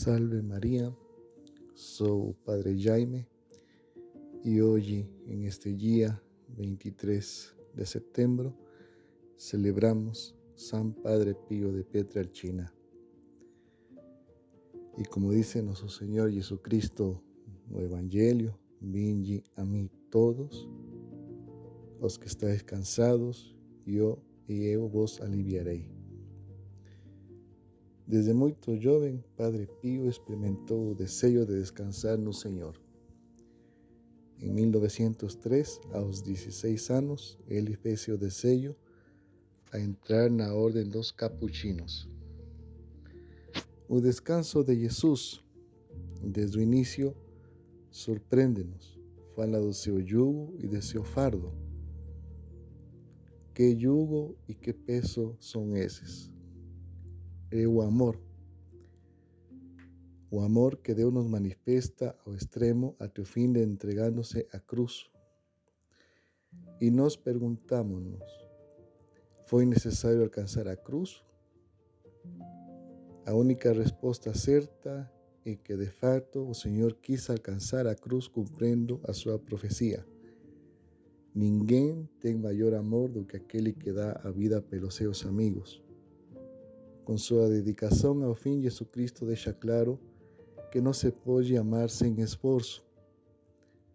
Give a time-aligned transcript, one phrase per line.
[0.00, 0.96] Salve María,
[1.74, 3.26] soy Padre Jaime
[4.44, 6.22] y hoy en este día
[6.56, 8.54] 23 de septiembre
[9.36, 12.72] celebramos San Padre Pío de Pietrelcina.
[14.96, 17.20] Y como dice nuestro Señor Jesucristo
[17.68, 20.68] no Evangelio, vingi a mí todos
[22.00, 25.97] los que estáis cansados, yo y yo vos aliviaré.
[28.08, 32.74] Desde muy joven, Padre Pío experimentou o desejo de descansar no Senhor.
[34.40, 38.74] Em 1903, aos 16 anos, ele fez o desejo
[39.70, 42.08] a entrar na Ordem dos Capuchinos.
[43.86, 45.44] O descanso de Jesus,
[46.22, 47.14] desde o início,
[47.90, 48.98] surpreende-nos.
[49.36, 51.52] Fala do seu jugo e de seu fardo.
[53.52, 56.37] Que jugo e que peso são esses?
[57.50, 58.20] É o amor.
[60.30, 65.10] O amor que Deus nos manifesta ao extremo até o fim de entregando-se à cruz.
[66.78, 68.22] E nós perguntamos-nos:
[69.46, 71.24] foi necessário a cruz?
[73.24, 75.10] A única resposta certa
[75.42, 80.06] é que de fato o Senhor quis alcançar a cruz cumprindo a sua profecia.
[81.34, 85.87] Ninguém tem maior amor do que aquele que dá a vida pelos seus amigos.
[87.08, 89.98] Com sua dedicação ao fim, Jesus Cristo deixa claro
[90.70, 92.84] que não se pode amar sem esforço.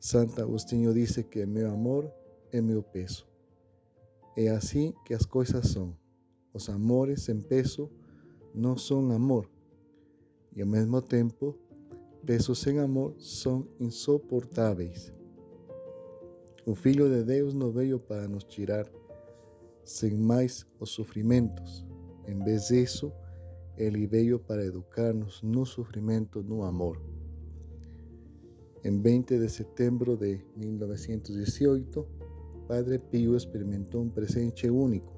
[0.00, 2.10] Santo Agostinho disse que meu amor
[2.50, 3.28] é meu peso.
[4.34, 5.94] É assim que as coisas são.
[6.54, 7.90] Os amores sem peso
[8.54, 9.50] não são amor.
[10.56, 11.54] E ao mesmo tempo,
[12.24, 15.12] pesos sem amor são insuportáveis.
[16.64, 18.90] O Filho de Deus não veio para nos tirar
[19.84, 21.84] sem mais os sofrimentos,
[22.26, 23.12] em vez disso,
[23.76, 27.00] ele veio para educar-nos no sofrimento, no amor.
[28.84, 32.06] Em 20 de setembro de 1918,
[32.68, 35.12] Padre Pio experimentou um presente único.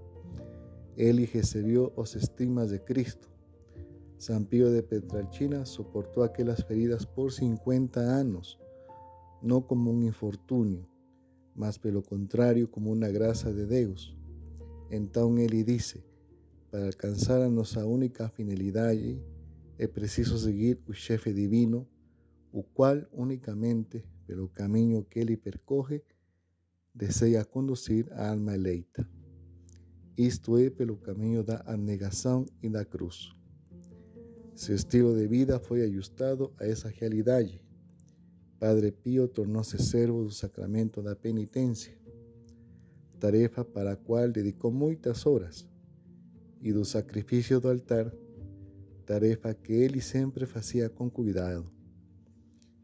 [0.97, 3.31] Ele recebeu os estigmas de Cristo.
[4.19, 8.59] San Pío de Petralcina suportou aquelas feridas por 50 anos,
[9.43, 10.87] não como um infortúnio,
[11.55, 14.17] mas pelo contrário como uma graça de Deus.
[14.91, 16.03] Então ele disse:
[16.71, 19.22] para alcançar a nossa única finalidade,
[19.78, 21.87] é preciso seguir o chefe divino,
[22.53, 26.03] o qual unicamente, pelo caminho que ele percorre,
[26.94, 29.09] deseja conduzir a alma eleita.
[30.16, 33.32] Isto é pelo caminho da abnegação e da cruz.
[34.55, 37.60] Seu estilo de vida foi ajustado a essa realidade.
[38.59, 41.94] Padre Pio tornou-se servo do sacramento da penitência,
[43.21, 45.69] tarefa para a qual dedicou muitas horas
[46.66, 48.12] e do sacrifício do altar,
[49.04, 51.71] tarefa que ele sempre fazia com cuidado.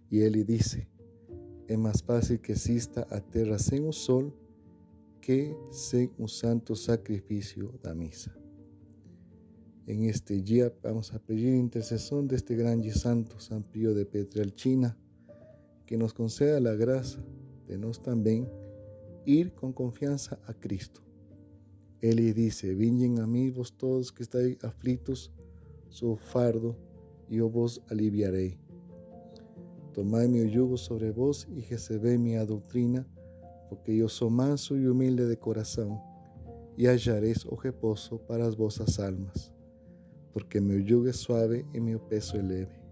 [0.08, 0.86] E ele disse:
[1.66, 4.32] É mais fácil que exista a terra sem o sol
[5.20, 8.32] que sem o santo sacrifício da missa.
[9.88, 14.96] En este dia vamos a pedir intercessão deste grande santo, San Pío de Petrelcina,
[15.86, 17.18] que nos conceda a graça
[17.66, 18.48] de nós também
[19.26, 21.11] ir com confiança a Cristo
[22.02, 25.30] Ele dice, vengan a mí vos todos que estáis aflitos,
[25.88, 26.76] su fardo,
[27.28, 28.58] y yo vos aliviaré.
[29.94, 33.06] Tomad mi yugo sobre vos y recebed mi doctrina,
[33.68, 36.00] porque yo soy manso y humilde de corazón,
[36.76, 39.52] y hallaréis o reposo para as vosas almas,
[40.32, 42.82] porque mi yugo es suave y mi peso es leve.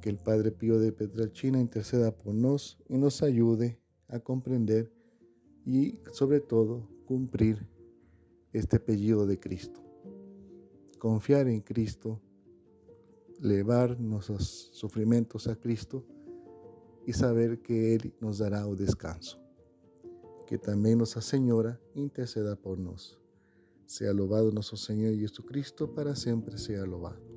[0.00, 4.92] Que el Padre Pío de Petralcina interceda por nos y nos ayude a comprender
[5.64, 7.74] y sobre todo cumplir
[8.52, 9.82] este apellido de Cristo.
[10.98, 12.20] Confiar en Cristo,
[13.40, 16.04] llevar nuestros sufrimientos a Cristo
[17.06, 19.38] y saber que Él nos dará un descanso.
[20.46, 23.18] Que también nuestra Señora interceda por nos.
[23.84, 27.35] Sea alabado nuestro Señor Jesucristo, para siempre sea alabado.